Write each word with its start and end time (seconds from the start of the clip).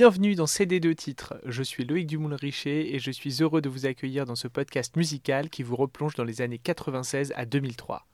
Bienvenue 0.00 0.34
dans 0.34 0.46
CD2 0.46 0.94
titres. 0.94 1.34
Je 1.44 1.62
suis 1.62 1.84
Loïc 1.84 2.06
Dumoulin-Richer 2.06 2.94
et 2.94 2.98
je 2.98 3.10
suis 3.10 3.42
heureux 3.42 3.60
de 3.60 3.68
vous 3.68 3.84
accueillir 3.84 4.24
dans 4.24 4.34
ce 4.34 4.48
podcast 4.48 4.96
musical 4.96 5.50
qui 5.50 5.62
vous 5.62 5.76
replonge 5.76 6.14
dans 6.14 6.24
les 6.24 6.40
années 6.40 6.56
96 6.56 7.34
à 7.36 7.44
2003. 7.44 8.06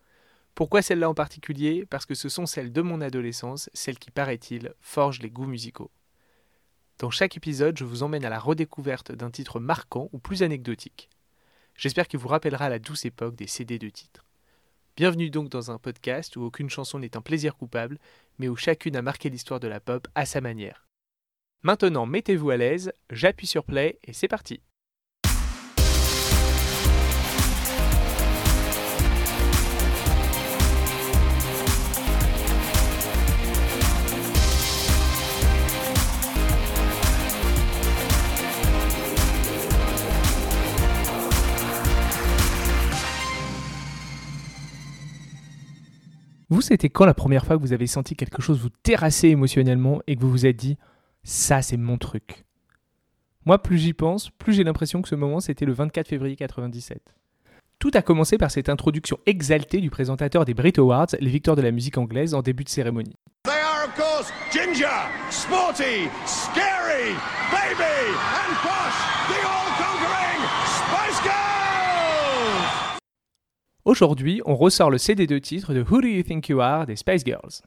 Pourquoi 0.56 0.82
celle-là 0.82 1.08
en 1.08 1.14
particulier? 1.14 1.86
Parce 1.86 2.04
que 2.04 2.16
ce 2.16 2.28
sont 2.28 2.44
celles 2.44 2.72
de 2.72 2.82
mon 2.82 3.00
adolescence, 3.00 3.70
celles 3.72 4.00
qui, 4.00 4.10
paraît-il, 4.10 4.74
forgent 4.80 5.22
les 5.22 5.30
goûts 5.30 5.46
musicaux. 5.46 5.92
Dans 6.98 7.10
chaque 7.10 7.36
épisode, 7.36 7.78
je 7.78 7.84
vous 7.84 8.02
emmène 8.02 8.24
à 8.24 8.30
la 8.30 8.40
redécouverte 8.40 9.12
d'un 9.12 9.30
titre 9.30 9.60
marquant 9.60 10.08
ou 10.12 10.18
plus 10.18 10.42
anecdotique. 10.42 11.08
J'espère 11.76 12.08
qu'il 12.08 12.18
vous 12.18 12.26
rappellera 12.26 12.68
la 12.68 12.80
douce 12.80 13.04
époque 13.04 13.36
des 13.36 13.46
CD 13.46 13.78
de 13.78 13.90
titres. 13.90 14.24
Bienvenue 14.96 15.30
donc 15.30 15.50
dans 15.50 15.70
un 15.70 15.78
podcast 15.78 16.34
où 16.34 16.42
aucune 16.42 16.68
chanson 16.68 16.98
n'est 16.98 17.16
un 17.16 17.22
plaisir 17.22 17.54
coupable, 17.54 18.00
mais 18.40 18.48
où 18.48 18.56
chacune 18.56 18.96
a 18.96 19.02
marqué 19.02 19.30
l'histoire 19.30 19.60
de 19.60 19.68
la 19.68 19.78
pop 19.78 20.08
à 20.16 20.26
sa 20.26 20.40
manière. 20.40 20.85
Maintenant, 21.62 22.06
mettez-vous 22.06 22.50
à 22.50 22.56
l'aise, 22.56 22.92
j'appuie 23.10 23.46
sur 23.46 23.64
play 23.64 23.98
et 24.04 24.12
c'est 24.12 24.28
parti. 24.28 24.60
Vous, 46.48 46.60
c'était 46.60 46.88
quand 46.88 47.04
la 47.04 47.12
première 47.12 47.44
fois 47.44 47.56
que 47.56 47.60
vous 47.60 47.72
avez 47.72 47.88
senti 47.88 48.14
quelque 48.14 48.40
chose 48.40 48.60
vous 48.60 48.70
terrasser 48.70 49.28
émotionnellement 49.28 50.00
et 50.06 50.14
que 50.14 50.20
vous 50.20 50.30
vous 50.30 50.46
êtes 50.46 50.56
dit 50.56 50.78
ça, 51.26 51.60
c'est 51.60 51.76
mon 51.76 51.98
truc 51.98 52.44
Moi, 53.46 53.60
plus 53.60 53.78
j'y 53.78 53.92
pense, 53.92 54.30
plus 54.30 54.52
j'ai 54.52 54.62
l'impression 54.62 55.02
que 55.02 55.08
ce 55.08 55.16
moment, 55.16 55.40
c'était 55.40 55.64
le 55.64 55.72
24 55.72 56.06
février 56.06 56.36
97. 56.36 57.02
Tout 57.80 57.90
a 57.94 58.02
commencé 58.02 58.38
par 58.38 58.52
cette 58.52 58.68
introduction 58.68 59.18
exaltée 59.26 59.80
du 59.80 59.90
présentateur 59.90 60.44
des 60.44 60.54
Brit 60.54 60.74
Awards, 60.78 61.08
les 61.18 61.28
victoires 61.28 61.56
de 61.56 61.62
la 61.62 61.72
musique 61.72 61.98
anglaise, 61.98 62.32
en 62.32 62.42
début 62.42 62.62
de 62.62 62.68
cérémonie. 62.68 63.16
They 63.42 63.54
are, 63.54 63.88
of 63.88 63.94
course, 63.96 64.32
ginger, 64.52 64.86
sporty, 65.30 66.08
scary, 66.26 67.12
baby, 67.50 68.14
and 68.14 68.54
posh, 68.62 68.96
the 69.26 69.42
all-conquering 69.44 70.40
Spice 70.64 71.22
Girls! 71.24 72.98
Aujourd'hui, 73.84 74.42
on 74.46 74.54
ressort 74.54 74.90
le 74.92 74.98
CD 74.98 75.26
de 75.26 75.38
titre 75.40 75.74
de 75.74 75.80
Who 75.80 76.02
Do 76.02 76.06
You 76.06 76.22
Think 76.22 76.48
You 76.48 76.60
Are 76.60 76.86
des 76.86 76.94
Spice 76.94 77.24
Girls. 77.26 77.62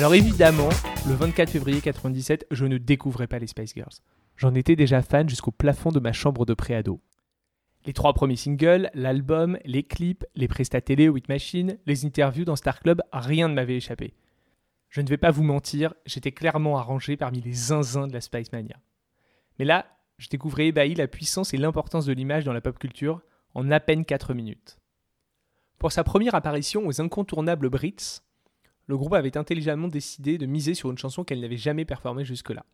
Alors 0.00 0.14
évidemment, 0.14 0.70
le 1.06 1.12
24 1.12 1.50
février 1.50 1.82
97, 1.82 2.46
je 2.50 2.64
ne 2.64 2.78
découvrais 2.78 3.26
pas 3.26 3.38
les 3.38 3.46
Spice 3.46 3.74
Girls. 3.74 3.92
J'en 4.38 4.54
étais 4.54 4.74
déjà 4.74 5.02
fan 5.02 5.28
jusqu'au 5.28 5.50
plafond 5.50 5.90
de 5.90 6.00
ma 6.00 6.14
chambre 6.14 6.46
de 6.46 6.54
préado. 6.54 7.02
Les 7.84 7.92
trois 7.92 8.14
premiers 8.14 8.36
singles, 8.36 8.90
l'album, 8.94 9.58
les 9.66 9.82
clips, 9.82 10.24
les 10.34 10.48
prestats 10.48 10.80
télé 10.80 11.10
With 11.10 11.28
Machine, 11.28 11.76
les 11.84 12.06
interviews 12.06 12.46
dans 12.46 12.56
Star 12.56 12.80
Club, 12.80 13.02
rien 13.12 13.46
ne 13.48 13.52
m'avait 13.52 13.76
échappé. 13.76 14.14
Je 14.88 15.02
ne 15.02 15.06
vais 15.06 15.18
pas 15.18 15.30
vous 15.30 15.42
mentir, 15.42 15.92
j'étais 16.06 16.32
clairement 16.32 16.78
arrangé 16.78 17.18
parmi 17.18 17.42
les 17.42 17.52
zinzins 17.52 18.06
de 18.06 18.14
la 18.14 18.22
Spice 18.22 18.52
Mania. 18.52 18.76
Mais 19.58 19.66
là, 19.66 19.84
je 20.16 20.30
découvrais 20.30 20.68
ébahi 20.68 20.94
la 20.94 21.08
puissance 21.08 21.52
et 21.52 21.58
l'importance 21.58 22.06
de 22.06 22.14
l'image 22.14 22.44
dans 22.44 22.54
la 22.54 22.62
pop 22.62 22.78
culture 22.78 23.20
en 23.52 23.70
à 23.70 23.80
peine 23.80 24.06
4 24.06 24.32
minutes. 24.32 24.78
Pour 25.78 25.92
sa 25.92 26.04
première 26.04 26.34
apparition 26.34 26.86
aux 26.86 27.02
incontournables 27.02 27.68
Brits, 27.68 28.22
le 28.90 28.96
groupe 28.96 29.14
avait 29.14 29.36
intelligemment 29.36 29.86
décidé 29.86 30.36
de 30.36 30.46
miser 30.46 30.74
sur 30.74 30.90
une 30.90 30.98
chanson 30.98 31.22
qu'elle 31.22 31.40
n'avait 31.40 31.56
jamais 31.56 31.84
performée 31.84 32.24
jusque-là. 32.24 32.66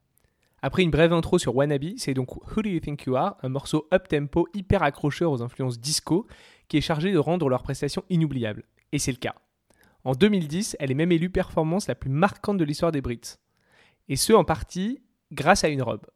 Après 0.62 0.82
une 0.82 0.90
brève 0.90 1.12
intro 1.12 1.38
sur 1.38 1.54
Wannabe, 1.54 1.98
c'est 1.98 2.14
donc 2.14 2.34
Who 2.36 2.62
Do 2.62 2.70
You 2.70 2.80
Think 2.80 3.04
You 3.04 3.16
Are, 3.16 3.36
un 3.42 3.50
morceau 3.50 3.86
up-tempo 3.92 4.48
hyper 4.54 4.82
accrocheur 4.82 5.30
aux 5.30 5.42
influences 5.42 5.78
disco, 5.78 6.26
qui 6.68 6.78
est 6.78 6.80
chargé 6.80 7.12
de 7.12 7.18
rendre 7.18 7.50
leur 7.50 7.62
prestation 7.62 8.02
inoubliable. 8.08 8.64
Et 8.92 8.98
c'est 8.98 9.12
le 9.12 9.18
cas. 9.18 9.34
En 10.04 10.12
2010, 10.12 10.78
elle 10.80 10.90
est 10.90 10.94
même 10.94 11.12
élue 11.12 11.28
performance 11.28 11.86
la 11.86 11.94
plus 11.94 12.08
marquante 12.08 12.56
de 12.56 12.64
l'histoire 12.64 12.92
des 12.92 13.02
Brits. 13.02 13.36
Et 14.08 14.16
ce, 14.16 14.32
en 14.32 14.44
partie, 14.44 15.02
grâce 15.32 15.64
à 15.64 15.68
une 15.68 15.82
robe. 15.82 16.06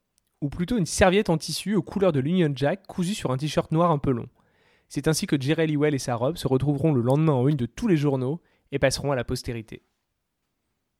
Ou 0.40 0.48
plutôt 0.48 0.78
une 0.78 0.86
serviette 0.86 1.28
en 1.28 1.36
tissu 1.36 1.74
aux 1.74 1.82
couleurs 1.82 2.12
de 2.12 2.20
l'Union 2.20 2.52
Jack 2.56 2.86
cousue 2.86 3.14
sur 3.14 3.32
un 3.32 3.36
t-shirt 3.36 3.70
noir 3.70 3.90
un 3.90 3.98
peu 3.98 4.12
long. 4.12 4.30
C'est 4.88 5.08
ainsi 5.08 5.26
que 5.26 5.38
Jerry 5.38 5.66
Lee 5.66 5.94
et 5.94 5.98
sa 5.98 6.14
robe 6.14 6.38
se 6.38 6.48
retrouveront 6.48 6.94
le 6.94 7.02
lendemain 7.02 7.34
en 7.34 7.46
une 7.46 7.56
de 7.56 7.66
tous 7.66 7.86
les 7.86 7.98
journaux 7.98 8.40
et 8.72 8.78
passeront 8.78 9.12
à 9.12 9.16
la 9.16 9.24
postérité. 9.24 9.82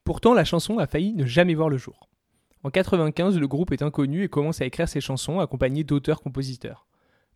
Pourtant, 0.05 0.35
la 0.35 0.45
chanson 0.45 0.79
a 0.79 0.87
failli 0.87 1.13
ne 1.13 1.27
jamais 1.27 1.55
voir 1.55 1.69
le 1.69 1.77
jour. 1.79 2.09
En 2.63 2.71
95, 2.71 3.39
le 3.39 3.49
groupe 3.49 3.73
est 3.73 3.83
inconnu 3.83 4.23
et 4.23 4.29
commence 4.29 4.61
à 4.61 4.67
écrire 4.67 4.89
ses 4.89 5.01
chansons 5.01 5.41
accompagné 5.41 5.85
d'auteurs-compositeurs. 5.85 6.87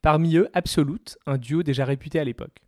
Parmi 0.02 0.36
eux, 0.36 0.48
Absolute, 0.52 1.16
un 1.26 1.38
duo 1.38 1.62
déjà 1.62 1.84
réputé 1.84 2.18
à 2.18 2.24
l'époque. 2.24 2.60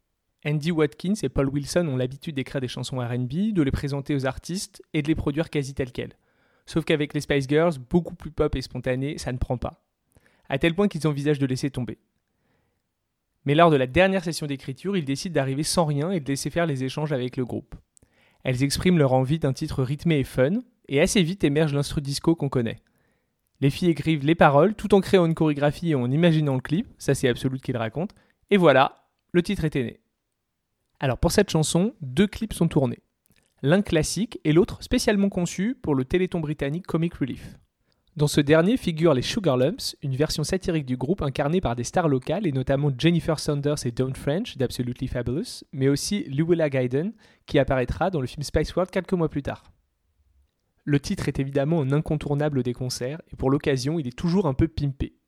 Andy 0.47 0.71
Watkins 0.71 1.15
et 1.23 1.29
Paul 1.29 1.49
Wilson 1.49 1.87
ont 1.89 1.97
l'habitude 1.97 2.37
d'écrire 2.37 2.61
des 2.61 2.69
chansons 2.69 2.99
RB, 2.99 3.53
de 3.53 3.63
les 3.63 3.71
présenter 3.71 4.15
aux 4.15 4.27
artistes 4.27 4.83
et 4.95 5.03
de 5.03 5.09
les 5.09 5.15
produire 5.15 5.51
quasi 5.51 5.75
telles 5.75 5.93
quelles. 5.93 6.17
Sauf 6.67 6.85
qu'avec 6.85 7.15
les 7.15 7.21
Spice 7.21 7.49
Girls, 7.49 7.75
beaucoup 7.91 8.15
plus 8.15 8.31
pop 8.31 8.55
et 8.57 8.63
spontané, 8.63 9.19
ça 9.19 9.33
ne 9.33 9.39
prend 9.39 9.59
pas. 9.59 9.85
À 10.49 10.59
tel 10.59 10.75
point 10.75 10.89
qu'ils 10.89 11.07
envisagent 11.07 11.39
de 11.39 11.47
laisser 11.47 11.71
tomber. 11.71 11.99
Mais 13.45 13.55
lors 13.55 13.71
de 13.71 13.77
la 13.77 13.87
dernière 13.87 14.25
session 14.25 14.47
d'écriture, 14.47 14.97
ils 14.97 15.05
décident 15.05 15.35
d'arriver 15.35 15.63
sans 15.63 15.85
rien 15.85 16.11
et 16.11 16.21
de 16.21 16.27
laisser 16.27 16.51
faire 16.51 16.67
les 16.67 16.85
échanges 16.85 17.13
avec 17.13 17.37
le 17.37 17.45
groupe. 17.45 17.75
Elles 18.47 18.63
expriment 18.63 18.99
leur 18.99 19.13
envie 19.13 19.41
d'un 19.41 19.53
titre 19.53 19.83
rythmé 19.83 20.21
et 20.21 20.25
fun, 20.25 20.61
et 20.87 21.01
assez 21.01 21.21
vite 21.21 21.43
émerge 21.43 21.75
l'instru 21.75 22.01
disco 22.01 22.37
qu'on 22.37 22.49
connaît. 22.49 22.79
Les 23.61 23.71
filles 23.71 23.91
écrivent 23.91 24.25
les 24.25 24.37
paroles 24.37 24.77
tout 24.77 24.95
en 24.95 25.01
créant 25.01 25.27
une 25.27 25.35
chorégraphie 25.35 25.91
et 25.91 25.95
en 25.97 26.09
imaginant 26.09 26.55
le 26.55 26.61
clip, 26.61 26.87
ça 26.97 27.17
c'est 27.17 27.27
Absolute 27.27 27.61
qui 27.61 27.73
le 27.73 27.81
raconte, 27.81 28.15
et 28.51 28.57
voilà, 28.57 29.09
le 29.33 29.43
titre 29.43 29.65
était 29.65 29.83
né. 29.83 30.01
Alors 31.01 31.19
pour 31.19 31.33
cette 31.33 31.51
chanson, 31.51 31.97
deux 32.03 32.29
clips 32.29 32.53
sont 32.53 32.69
tournés. 32.69 33.01
L'un 33.63 33.83
classique 33.83 34.39
et 34.45 34.53
l'autre 34.53 34.81
spécialement 34.81 35.29
conçu 35.29 35.75
pour 35.75 35.97
le 35.97 36.05
téléthon 36.05 36.39
britannique 36.39 36.87
Comic 36.87 37.15
Relief. 37.15 37.59
Dans 38.17 38.29
ce 38.29 38.41
dernier 38.41 38.79
figurent 38.79 39.13
les 39.13 39.21
Sugar 39.21 39.59
Lumps, 39.59 39.95
une 40.03 40.17
version 40.17 40.43
satirique 40.43 40.87
du 40.87 40.97
groupe 40.97 41.21
incarnée 41.21 41.61
par 41.61 41.77
des 41.77 41.85
stars 41.85 42.09
locales 42.09 42.47
et 42.47 42.53
notamment 42.53 42.91
Jennifer 42.97 43.39
Saunders 43.39 43.85
et 43.85 43.91
Dawn 43.91 44.15
French 44.15 44.57
d'Absolutely 44.57 45.07
Fabulous, 45.07 45.65
mais 45.73 45.89
aussi 45.89 46.25
Luella 46.25 46.71
Gaiden 46.71 47.13
qui 47.45 47.59
apparaîtra 47.59 48.09
dans 48.09 48.23
le 48.23 48.27
film 48.27 48.43
Spice 48.43 48.75
World 48.75 48.91
quelques 48.91 49.13
mois 49.13 49.29
plus 49.29 49.43
tard. 49.43 49.65
Le 50.85 50.99
titre 50.99 51.29
est 51.29 51.39
évidemment 51.41 51.83
un 51.83 51.93
incontournable 51.93 52.63
des 52.63 52.73
concerts 52.73 53.21
et 53.31 53.37
pour 53.37 53.51
l'occasion 53.51 53.99
il 53.99 54.07
est 54.07 54.17
toujours 54.17 54.47
un 54.47 54.55
peu 54.55 54.67
pimpé. 54.67 55.19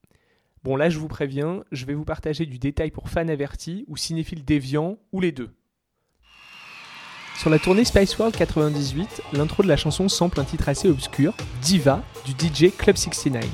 Bon 0.62 0.74
là 0.74 0.88
je 0.88 0.98
vous 0.98 1.08
préviens, 1.08 1.64
je 1.70 1.84
vais 1.84 1.92
vous 1.92 2.06
partager 2.06 2.46
du 2.46 2.58
détail 2.58 2.90
pour 2.90 3.10
fans 3.10 3.28
avertis 3.28 3.84
ou 3.86 3.98
cinéphiles 3.98 4.46
déviants 4.46 4.98
ou 5.12 5.20
les 5.20 5.32
deux. 5.32 5.57
Sur 7.38 7.50
la 7.50 7.60
tournée 7.60 7.84
Spice 7.84 8.18
World 8.18 8.34
98, 8.34 9.22
l'intro 9.32 9.62
de 9.62 9.68
la 9.68 9.76
chanson 9.76 10.08
sample 10.08 10.40
un 10.40 10.44
titre 10.44 10.68
assez 10.68 10.88
obscur, 10.88 11.34
Diva, 11.62 12.02
du 12.24 12.32
DJ 12.32 12.74
Club 12.76 12.96
69. 12.96 13.46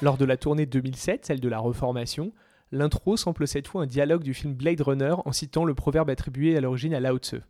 Lors 0.00 0.16
de 0.16 0.24
la 0.24 0.38
tournée 0.38 0.64
2007, 0.64 1.26
celle 1.26 1.40
de 1.40 1.48
la 1.50 1.58
reformation, 1.58 2.32
l'intro 2.72 3.18
sample 3.18 3.46
cette 3.46 3.68
fois 3.68 3.82
un 3.82 3.86
dialogue 3.86 4.22
du 4.22 4.32
film 4.32 4.54
Blade 4.54 4.80
Runner 4.80 5.16
en 5.26 5.32
citant 5.32 5.66
le 5.66 5.74
proverbe 5.74 6.08
attribué 6.08 6.56
à 6.56 6.62
l'origine 6.62 6.94
à 6.94 7.00
Lao 7.00 7.18
Tse. 7.18 7.42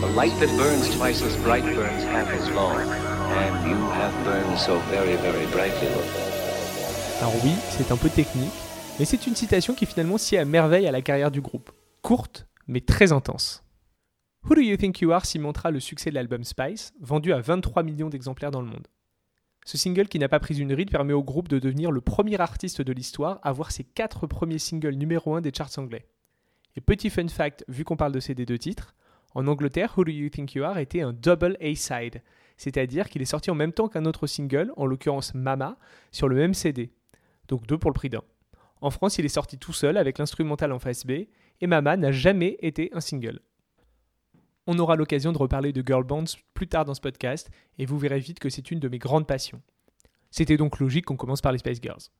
The 0.00 0.16
light 0.16 0.38
that 0.38 0.56
burns 0.56 0.96
twice 0.96 1.22
as 1.22 1.36
bright 1.38 1.64
burns 1.64 2.04
half 2.04 2.28
as 2.30 2.48
long. 2.54 3.13
Alors 7.20 7.34
oui, 7.44 7.52
c'est 7.70 7.90
un 7.92 7.96
peu 7.96 8.08
technique, 8.08 8.52
mais 8.98 9.04
c'est 9.04 9.26
une 9.26 9.34
citation 9.34 9.74
qui 9.74 9.86
finalement 9.86 10.18
sied 10.18 10.38
à 10.38 10.44
merveille 10.44 10.86
à 10.86 10.92
la 10.92 11.02
carrière 11.02 11.30
du 11.30 11.40
groupe. 11.40 11.70
Courte, 12.02 12.46
mais 12.66 12.80
très 12.80 13.12
intense. 13.12 13.62
Who 14.44 14.56
Do 14.56 14.60
You 14.60 14.76
Think 14.76 15.00
You 15.00 15.12
Are 15.12 15.24
cimentera 15.24 15.70
le 15.70 15.80
succès 15.80 16.10
de 16.10 16.14
l'album 16.14 16.44
Spice, 16.44 16.92
vendu 17.00 17.32
à 17.32 17.40
23 17.40 17.82
millions 17.82 18.10
d'exemplaires 18.10 18.50
dans 18.50 18.60
le 18.60 18.68
monde? 18.68 18.86
Ce 19.64 19.78
single 19.78 20.08
qui 20.08 20.18
n'a 20.18 20.28
pas 20.28 20.40
pris 20.40 20.58
une 20.58 20.74
ride 20.74 20.90
permet 20.90 21.14
au 21.14 21.22
groupe 21.22 21.48
de 21.48 21.58
devenir 21.58 21.90
le 21.90 22.02
premier 22.02 22.38
artiste 22.38 22.82
de 22.82 22.92
l'histoire 22.92 23.38
à 23.42 23.48
avoir 23.48 23.70
ses 23.70 23.84
quatre 23.84 24.26
premiers 24.26 24.58
singles 24.58 24.96
numéro 24.96 25.34
1 25.34 25.40
des 25.40 25.52
charts 25.56 25.78
anglais. 25.78 26.06
Et 26.76 26.82
petit 26.82 27.08
fun 27.08 27.28
fact, 27.28 27.64
vu 27.68 27.84
qu'on 27.84 27.96
parle 27.96 28.12
de 28.12 28.20
ces 28.20 28.34
deux 28.34 28.58
titres, 28.58 28.94
En 29.34 29.48
Angleterre, 29.48 29.94
Who 29.96 30.04
Do 30.04 30.12
You 30.12 30.28
Think 30.28 30.54
You 30.54 30.64
Are 30.64 30.78
était 30.78 31.00
un 31.00 31.12
double 31.12 31.56
A-side, 31.60 32.22
c'est-à-dire 32.56 33.08
qu'il 33.08 33.22
est 33.22 33.26
sorti 33.26 33.50
en 33.50 33.54
même 33.54 33.72
temps 33.72 33.88
qu'un 33.88 34.04
autre 34.04 34.26
single, 34.26 34.72
en 34.76 34.86
l'occurrence 34.86 35.34
Mama, 35.34 35.76
sur 36.12 36.28
le 36.28 36.36
même 36.36 36.54
CD. 36.54 36.92
Donc 37.48 37.66
deux 37.66 37.78
pour 37.78 37.90
le 37.90 37.94
prix 37.94 38.10
d'un. 38.10 38.22
En 38.80 38.90
France, 38.90 39.18
il 39.18 39.24
est 39.24 39.28
sorti 39.28 39.58
tout 39.58 39.72
seul 39.72 39.96
avec 39.96 40.18
l'instrumental 40.18 40.72
en 40.72 40.78
face 40.78 41.06
B, 41.06 41.10
et 41.60 41.66
Mama 41.66 41.96
n'a 41.96 42.12
jamais 42.12 42.58
été 42.60 42.90
un 42.92 43.00
single. 43.00 43.40
On 44.66 44.78
aura 44.78 44.96
l'occasion 44.96 45.32
de 45.32 45.38
reparler 45.38 45.72
de 45.72 45.82
girl 45.86 46.04
bands 46.04 46.24
plus 46.54 46.68
tard 46.68 46.84
dans 46.84 46.94
ce 46.94 47.00
podcast, 47.00 47.50
et 47.78 47.86
vous 47.86 47.98
verrez 47.98 48.18
vite 48.18 48.38
que 48.38 48.48
c'est 48.48 48.70
une 48.70 48.80
de 48.80 48.88
mes 48.88 48.98
grandes 48.98 49.26
passions. 49.26 49.60
C'était 50.30 50.56
donc 50.56 50.80
logique 50.80 51.06
qu'on 51.06 51.16
commence 51.16 51.40
par 51.40 51.52
les 51.52 51.58
Spice 51.58 51.80
Girls. 51.82 52.10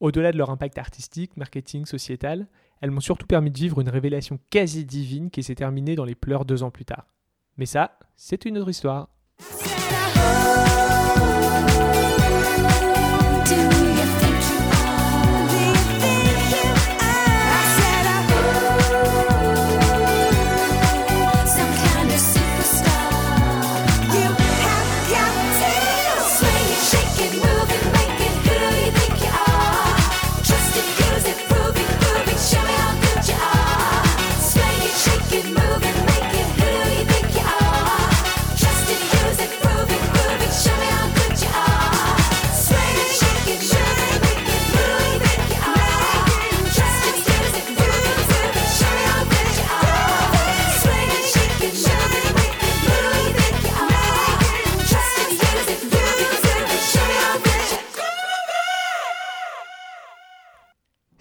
Au-delà 0.00 0.30
de 0.30 0.38
leur 0.38 0.50
impact 0.50 0.78
artistique, 0.78 1.36
marketing, 1.36 1.86
sociétal, 1.86 2.46
elles 2.80 2.90
m'ont 2.90 3.00
surtout 3.00 3.26
permis 3.26 3.50
de 3.50 3.58
vivre 3.58 3.80
une 3.80 3.88
révélation 3.88 4.38
quasi 4.50 4.84
divine 4.84 5.30
qui 5.30 5.42
s'est 5.42 5.56
terminée 5.56 5.96
dans 5.96 6.04
les 6.04 6.14
pleurs 6.14 6.44
deux 6.44 6.62
ans 6.62 6.70
plus 6.70 6.84
tard. 6.84 7.06
Mais 7.56 7.66
ça, 7.66 7.98
c'est 8.16 8.44
une 8.44 8.58
autre 8.58 8.70
histoire. 8.70 9.08
Said 9.40 9.97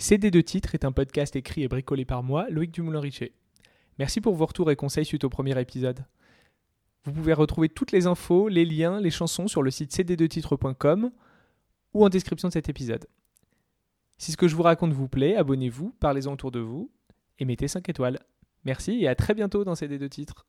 CD 0.07 0.31
de 0.31 0.39
titres 0.39 0.73
est 0.73 0.85
un 0.85 0.93
podcast 0.93 1.35
écrit 1.35 1.63
et 1.63 1.67
bricolé 1.67 2.05
par 2.05 2.23
moi, 2.23 2.49
Loïc 2.49 2.71
Dumoulin-Richer. 2.71 3.33
Merci 3.99 4.21
pour 4.21 4.35
vos 4.35 4.45
retours 4.45 4.71
et 4.71 4.77
conseils 4.77 5.03
suite 5.03 5.25
au 5.25 5.29
premier 5.29 5.59
épisode. 5.59 6.05
Vous 7.03 7.11
pouvez 7.11 7.33
retrouver 7.33 7.67
toutes 7.67 7.91
les 7.91 8.07
infos, 8.07 8.47
les 8.47 8.63
liens, 8.63 9.01
les 9.01 9.09
chansons 9.09 9.49
sur 9.49 9.61
le 9.61 9.69
site 9.69 9.91
cd2titres.com 9.91 11.11
ou 11.93 12.05
en 12.05 12.07
description 12.07 12.47
de 12.47 12.53
cet 12.53 12.69
épisode. 12.69 13.05
Si 14.17 14.31
ce 14.31 14.37
que 14.37 14.47
je 14.47 14.55
vous 14.55 14.63
raconte 14.63 14.93
vous 14.93 15.09
plaît, 15.09 15.35
abonnez-vous, 15.35 15.93
parlez-en 15.99 16.31
autour 16.31 16.51
de 16.51 16.61
vous 16.61 16.89
et 17.39 17.43
mettez 17.43 17.67
5 17.67 17.89
étoiles. 17.89 18.21
Merci 18.63 19.03
et 19.03 19.09
à 19.09 19.15
très 19.15 19.33
bientôt 19.33 19.65
dans 19.65 19.73
CD2 19.73 20.07
titres. 20.07 20.45